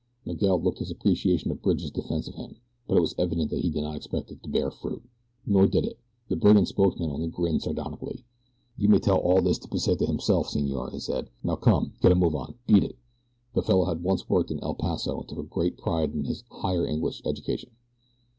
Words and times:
Miguel 0.25 0.59
looked 0.59 0.79
his 0.79 0.89
appreciation 0.89 1.51
of 1.51 1.61
Bridge's 1.61 1.91
defense 1.91 2.27
of 2.27 2.33
him; 2.33 2.55
but 2.87 2.97
it 2.97 3.01
was 3.01 3.13
evident 3.19 3.51
that 3.51 3.59
he 3.61 3.69
did 3.69 3.83
not 3.83 3.95
expect 3.95 4.31
it 4.31 4.41
to 4.41 4.49
bear 4.49 4.71
fruit. 4.71 5.03
Nor 5.45 5.67
did 5.67 5.85
it. 5.85 5.99
The 6.27 6.35
brigand 6.35 6.67
spokesman 6.67 7.11
only 7.11 7.27
grinned 7.27 7.61
sardonically. 7.61 8.25
"You 8.79 8.89
may 8.89 8.97
tell 8.97 9.19
all 9.19 9.43
this 9.43 9.59
to 9.59 9.67
Pesita 9.67 10.07
himself, 10.07 10.49
senor," 10.49 10.89
he 10.89 10.99
said. 10.99 11.29
"Now 11.43 11.55
come 11.55 11.93
get 12.01 12.11
a 12.11 12.15
move 12.15 12.33
on 12.33 12.55
beat 12.65 12.83
it!" 12.83 12.97
The 13.53 13.61
fellow 13.61 13.85
had 13.85 14.01
once 14.01 14.27
worked 14.27 14.49
in 14.49 14.59
El 14.61 14.73
Paso 14.73 15.19
and 15.19 15.29
took 15.29 15.51
great 15.51 15.77
pride 15.77 16.13
in 16.15 16.23
his 16.25 16.45
"higher 16.49 16.87
English" 16.87 17.21
education. 17.23 17.69